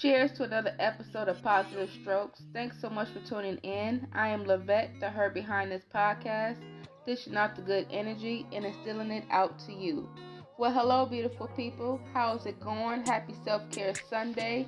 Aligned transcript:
Cheers 0.00 0.32
to 0.38 0.44
another 0.44 0.74
episode 0.78 1.28
of 1.28 1.42
Positive 1.42 1.90
Strokes. 2.00 2.40
Thanks 2.54 2.80
so 2.80 2.88
much 2.88 3.10
for 3.10 3.20
tuning 3.20 3.58
in. 3.58 4.06
I 4.14 4.28
am 4.28 4.46
Lavette, 4.46 4.98
the 4.98 5.10
her 5.10 5.28
behind 5.28 5.70
this 5.70 5.84
podcast, 5.94 6.56
dishing 7.04 7.36
out 7.36 7.54
the 7.54 7.60
good 7.60 7.86
energy 7.90 8.46
and 8.50 8.64
instilling 8.64 9.10
it 9.10 9.24
out 9.30 9.58
to 9.66 9.74
you. 9.74 10.08
Well, 10.56 10.72
hello, 10.72 11.04
beautiful 11.04 11.48
people. 11.48 12.00
How's 12.14 12.46
it 12.46 12.58
going? 12.60 13.04
Happy 13.04 13.34
Self 13.44 13.70
Care 13.70 13.92
Sunday. 14.08 14.66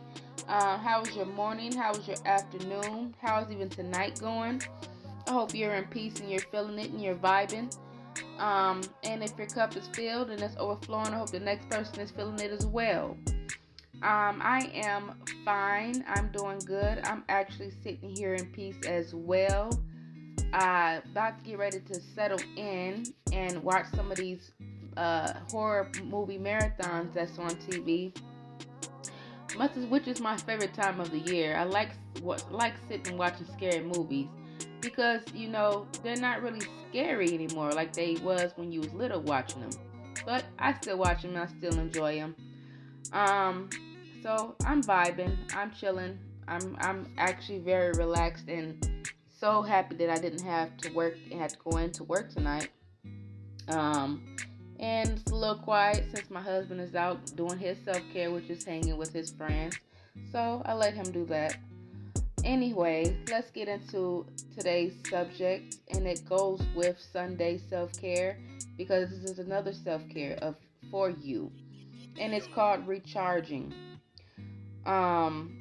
Uh, 0.48 0.76
how's 0.76 1.16
your 1.16 1.24
morning? 1.24 1.74
How's 1.74 2.06
your 2.06 2.18
afternoon? 2.26 3.14
How's 3.18 3.50
even 3.50 3.70
tonight 3.70 4.20
going? 4.20 4.60
I 5.26 5.30
hope 5.30 5.54
you're 5.54 5.72
in 5.72 5.84
peace 5.84 6.20
and 6.20 6.30
you're 6.30 6.40
feeling 6.40 6.78
it 6.78 6.90
and 6.90 7.00
you're 7.00 7.14
vibing. 7.14 7.74
Um, 8.38 8.82
and 9.02 9.24
if 9.24 9.38
your 9.38 9.46
cup 9.46 9.78
is 9.78 9.88
filled 9.94 10.28
and 10.28 10.42
it's 10.42 10.56
overflowing, 10.58 11.14
I 11.14 11.16
hope 11.16 11.30
the 11.30 11.40
next 11.40 11.70
person 11.70 12.00
is 12.00 12.10
feeling 12.10 12.38
it 12.38 12.50
as 12.50 12.66
well. 12.66 13.16
Um, 14.02 14.40
I 14.42 14.68
am 14.74 15.14
fine. 15.44 16.04
I'm 16.08 16.32
doing 16.32 16.58
good. 16.66 17.00
I'm 17.04 17.22
actually 17.28 17.70
sitting 17.84 18.10
here 18.16 18.34
in 18.34 18.46
peace 18.46 18.76
as 18.84 19.14
well. 19.14 19.70
Uh, 20.52 21.00
about 21.12 21.38
to 21.38 21.44
get 21.44 21.58
ready 21.58 21.78
to 21.78 22.00
settle 22.00 22.40
in 22.56 23.04
and 23.32 23.62
watch 23.62 23.86
some 23.94 24.10
of 24.10 24.16
these 24.18 24.52
uh, 24.96 25.34
horror 25.52 25.88
movie 26.02 26.38
marathons 26.38 27.14
that's 27.14 27.38
on 27.38 27.50
TV. 27.50 28.12
Which 29.88 30.08
is 30.08 30.20
my 30.20 30.36
favorite 30.36 30.74
time 30.74 30.98
of 30.98 31.12
the 31.12 31.20
year. 31.20 31.56
I 31.56 31.62
like 31.62 31.90
what 32.22 32.50
like 32.50 32.74
sitting 32.88 33.16
watching 33.16 33.46
scary 33.52 33.84
movies 33.84 34.26
because 34.80 35.20
you 35.32 35.48
know 35.48 35.86
they're 36.02 36.16
not 36.16 36.42
really 36.42 36.62
scary 36.88 37.32
anymore 37.32 37.70
like 37.72 37.92
they 37.92 38.16
was 38.16 38.52
when 38.56 38.72
you 38.72 38.80
was 38.80 38.92
little 38.94 39.20
watching 39.20 39.60
them. 39.60 39.70
But 40.26 40.44
I 40.58 40.74
still 40.74 40.98
watch 40.98 41.22
them. 41.22 41.36
I 41.36 41.46
still 41.46 41.78
enjoy 41.78 42.16
them. 42.16 42.34
Um, 43.12 43.68
so 44.22 44.54
I'm 44.64 44.82
vibing. 44.82 45.36
I'm 45.54 45.72
chilling. 45.72 46.18
I'm 46.48 46.76
I'm 46.80 47.12
actually 47.18 47.58
very 47.58 47.92
relaxed 47.92 48.48
and 48.48 48.88
so 49.38 49.62
happy 49.62 49.96
that 49.96 50.10
I 50.10 50.18
didn't 50.18 50.44
have 50.44 50.76
to 50.78 50.92
work 50.92 51.16
and 51.30 51.40
had 51.40 51.50
to 51.50 51.56
go 51.68 51.78
into 51.78 52.04
work 52.04 52.32
tonight. 52.32 52.68
Um, 53.68 54.36
and 54.78 55.10
it's 55.10 55.30
a 55.30 55.34
little 55.34 55.56
quiet 55.56 56.06
since 56.14 56.30
my 56.30 56.40
husband 56.40 56.80
is 56.80 56.94
out 56.94 57.34
doing 57.36 57.58
his 57.58 57.78
self 57.84 58.02
care, 58.12 58.30
which 58.30 58.48
is 58.50 58.64
hanging 58.64 58.96
with 58.96 59.12
his 59.12 59.30
friends. 59.30 59.76
So 60.30 60.62
I 60.64 60.74
let 60.74 60.94
him 60.94 61.10
do 61.10 61.24
that. 61.26 61.56
Anyway, 62.44 63.16
let's 63.30 63.50
get 63.50 63.68
into 63.68 64.26
today's 64.56 64.94
subject, 65.08 65.76
and 65.90 66.06
it 66.06 66.24
goes 66.28 66.60
with 66.74 66.98
Sunday 67.12 67.58
self 67.70 67.92
care 68.00 68.38
because 68.76 69.10
this 69.10 69.30
is 69.30 69.38
another 69.38 69.72
self 69.72 70.02
care 70.08 70.36
of 70.42 70.56
for 70.90 71.10
you, 71.10 71.50
and 72.18 72.34
it's 72.34 72.48
called 72.48 72.86
recharging 72.86 73.72
um 74.86 75.58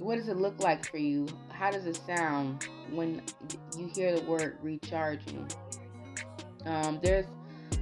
what 0.00 0.16
does 0.16 0.28
it 0.28 0.36
look 0.36 0.60
like 0.60 0.86
for 0.86 0.98
you? 0.98 1.26
How 1.48 1.70
does 1.70 1.86
it 1.86 1.96
sound 2.06 2.68
when 2.90 3.22
you 3.76 3.90
hear 3.94 4.14
the 4.18 4.24
word 4.26 4.58
recharging? 4.62 5.48
Um, 6.66 7.00
there's 7.02 7.26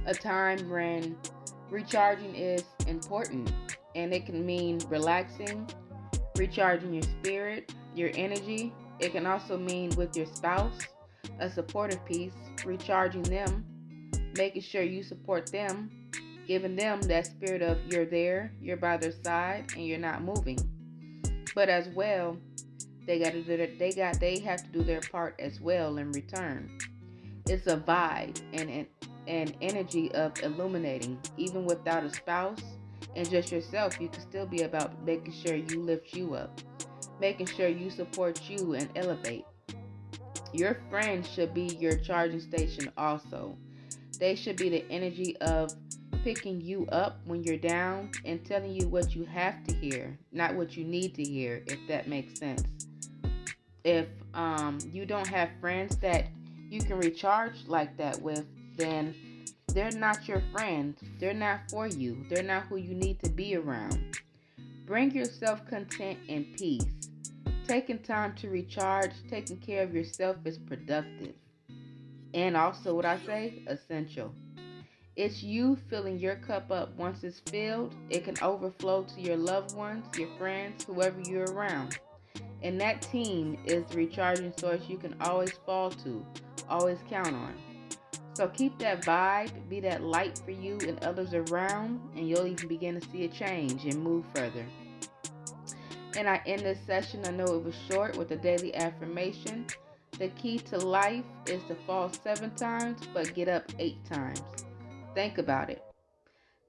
a 0.05 0.13
time 0.13 0.69
when 0.69 1.17
recharging 1.69 2.35
is 2.35 2.63
important 2.87 3.51
and 3.95 4.13
it 4.13 4.25
can 4.25 4.45
mean 4.45 4.79
relaxing 4.87 5.69
recharging 6.37 6.93
your 6.93 7.03
spirit 7.03 7.73
your 7.95 8.11
energy. 8.15 8.73
It 8.99 9.11
can 9.11 9.25
also 9.25 9.57
mean 9.57 9.89
with 9.91 10.15
your 10.15 10.25
spouse 10.25 10.79
a 11.39 11.49
supportive 11.49 12.03
piece 12.05 12.33
recharging 12.65 13.23
them 13.23 13.65
making 14.37 14.61
sure 14.61 14.81
you 14.81 15.03
support 15.03 15.51
them 15.51 15.89
giving 16.47 16.75
them 16.75 17.01
that 17.03 17.25
spirit 17.25 17.61
of 17.61 17.77
you're 17.87 18.05
there, 18.05 18.51
you're 18.61 18.77
by 18.77 18.97
their 18.97 19.13
side, 19.23 19.71
and 19.75 19.85
you're 19.85 19.97
not 19.97 20.23
moving. 20.23 20.59
But 21.53 21.69
as 21.69 21.87
well, 21.89 22.37
they 23.05 23.19
got 23.19 23.33
to 23.33 23.43
do 23.43 23.57
their, 23.57 23.69
they 23.77 23.91
got 23.91 24.19
they 24.19 24.39
have 24.39 24.63
to 24.63 24.69
do 24.71 24.83
their 24.83 25.01
part 25.01 25.35
as 25.39 25.59
well 25.59 25.97
in 25.97 26.11
return. 26.11 26.77
It's 27.47 27.67
a 27.67 27.77
vibe 27.77 28.41
and 28.53 28.69
an, 28.69 28.87
an 29.27 29.55
energy 29.61 30.11
of 30.13 30.33
illuminating, 30.41 31.19
even 31.37 31.65
without 31.65 32.03
a 32.03 32.13
spouse 32.13 32.61
and 33.15 33.29
just 33.29 33.51
yourself. 33.51 33.99
You 34.01 34.09
can 34.09 34.21
still 34.21 34.45
be 34.45 34.63
about 34.63 35.03
making 35.05 35.33
sure 35.33 35.55
you 35.55 35.81
lift 35.81 36.15
you 36.15 36.33
up, 36.33 36.59
making 37.19 37.47
sure 37.47 37.67
you 37.67 37.89
support 37.89 38.41
you 38.49 38.73
and 38.73 38.89
elevate. 38.95 39.45
Your 40.53 40.77
friends 40.89 41.29
should 41.29 41.53
be 41.53 41.77
your 41.79 41.97
charging 41.97 42.39
station 42.39 42.91
also. 42.97 43.57
They 44.19 44.35
should 44.35 44.55
be 44.55 44.69
the 44.69 44.85
energy 44.89 45.37
of 45.37 45.71
picking 46.23 46.59
you 46.59 46.87
up 46.87 47.19
when 47.25 47.43
you're 47.43 47.57
down 47.57 48.09
and 48.25 48.43
telling 48.45 48.71
you 48.71 48.87
what 48.87 49.15
you 49.15 49.25
have 49.25 49.63
to 49.65 49.73
hear, 49.75 50.17
not 50.31 50.55
what 50.55 50.75
you 50.75 50.83
need 50.83 51.13
to 51.15 51.23
hear, 51.23 51.63
if 51.67 51.79
that 51.87 52.07
makes 52.07 52.39
sense. 52.39 52.63
If 53.83 54.07
um, 54.33 54.79
you 54.91 55.05
don't 55.05 55.27
have 55.27 55.49
friends 55.61 55.97
that 55.97 56.25
you 56.69 56.81
can 56.81 56.97
recharge 56.97 57.67
like 57.67 57.95
that 57.97 58.19
with, 58.21 58.45
then 58.75 59.13
they're 59.67 59.91
not 59.91 60.27
your 60.27 60.41
friends. 60.51 60.99
They're 61.19 61.33
not 61.33 61.69
for 61.69 61.87
you. 61.87 62.25
They're 62.29 62.43
not 62.43 62.63
who 62.63 62.77
you 62.77 62.95
need 62.95 63.21
to 63.23 63.29
be 63.29 63.55
around. 63.55 64.17
Bring 64.85 65.11
yourself 65.11 65.65
content 65.67 66.17
and 66.29 66.45
peace. 66.57 66.85
Taking 67.67 67.99
time 67.99 68.35
to 68.35 68.49
recharge, 68.49 69.11
taking 69.29 69.57
care 69.57 69.83
of 69.83 69.93
yourself 69.93 70.37
is 70.45 70.57
productive. 70.57 71.33
And 72.35 72.57
also, 72.57 72.93
what 72.93 73.05
I 73.05 73.17
say, 73.25 73.63
essential. 73.65 74.31
It's 75.15 75.41
you 75.41 75.77
filling 75.89 76.19
your 76.19 76.35
cup 76.35 76.69
up. 76.69 76.93
Once 76.97 77.23
it's 77.23 77.39
filled, 77.39 77.95
it 78.09 78.25
can 78.25 78.35
overflow 78.41 79.03
to 79.03 79.21
your 79.21 79.37
loved 79.37 79.73
ones, 79.73 80.05
your 80.17 80.27
friends, 80.37 80.83
whoever 80.83 81.17
you're 81.21 81.45
around. 81.53 81.97
And 82.61 82.79
that 82.81 83.01
team 83.01 83.57
is 83.63 83.85
the 83.85 83.95
recharging 83.95 84.51
source 84.57 84.81
you 84.89 84.97
can 84.97 85.15
always 85.21 85.53
fall 85.65 85.91
to, 85.91 86.25
always 86.69 86.99
count 87.09 87.33
on. 87.33 87.55
So 88.33 88.49
keep 88.49 88.77
that 88.79 89.03
vibe, 89.03 89.69
be 89.69 89.79
that 89.79 90.03
light 90.03 90.37
for 90.43 90.51
you 90.51 90.77
and 90.85 91.01
others 91.05 91.33
around, 91.33 92.01
and 92.17 92.27
you'll 92.27 92.47
even 92.47 92.67
begin 92.67 92.99
to 92.99 93.09
see 93.11 93.23
a 93.23 93.29
change 93.29 93.85
and 93.85 94.03
move 94.03 94.25
further. 94.35 94.65
And 96.17 96.27
I 96.27 96.41
end 96.45 96.63
this 96.63 96.79
session, 96.85 97.23
I 97.25 97.31
know 97.31 97.45
it 97.45 97.63
was 97.63 97.75
short, 97.89 98.17
with 98.17 98.31
a 98.31 98.35
daily 98.35 98.75
affirmation. 98.75 99.67
The 100.17 100.29
key 100.29 100.59
to 100.59 100.77
life 100.77 101.25
is 101.45 101.61
to 101.63 101.75
fall 101.85 102.09
seven 102.23 102.55
times, 102.55 103.01
but 103.13 103.33
get 103.33 103.49
up 103.49 103.69
eight 103.79 104.03
times. 104.05 104.41
Think 105.13 105.37
about 105.37 105.69
it. 105.69 105.83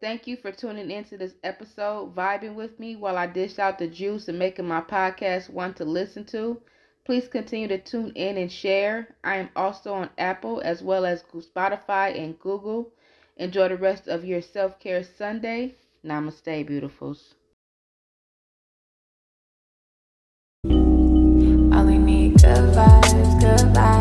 Thank 0.01 0.27
you 0.27 0.37
for 0.37 0.51
tuning 0.51 0.91
into 0.91 1.17
this 1.17 1.35
episode, 1.45 2.13
vibing 2.13 2.55
with 2.55 2.81
me 2.81 2.97
while 2.97 3.17
I 3.17 3.29
dish 3.29 3.61
out 3.61 3.79
the 3.79 3.87
juice 3.87 4.27
and 4.27 4.37
making 4.37 4.67
my 4.67 4.81
podcast 4.81 5.49
one 5.49 5.75
to 5.75 5.85
listen 5.85 6.25
to. 6.27 6.61
Please 7.05 7.29
continue 7.29 7.69
to 7.69 7.79
tune 7.79 8.11
in 8.17 8.37
and 8.37 8.51
share. 8.51 9.15
I 9.23 9.37
am 9.37 9.51
also 9.55 9.95
on 9.95 10.11
Apple 10.19 10.61
as 10.65 10.83
well 10.83 11.07
as 11.07 11.23
Spotify 11.23 12.19
and 12.21 12.37
Google. 12.41 12.93
Enjoy 13.37 13.69
the 13.69 13.77
rest 13.77 14.09
of 14.09 14.25
your 14.25 14.43
self 14.43 14.81
care 14.81 15.05
Sunday. 15.05 15.77
Namaste, 16.05 16.69
beautifuls. 16.69 17.36
Vibes, 23.65 23.96